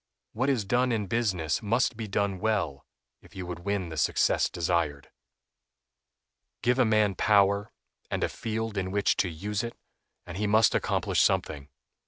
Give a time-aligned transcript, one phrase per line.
[0.33, 2.87] What is done in business must be done well
[3.21, 5.11] if you would win the success desired.
[6.63, 7.71] Give a man power,
[8.09, 9.77] and a field in which to use it,
[10.25, 11.69] and he must accomplish something.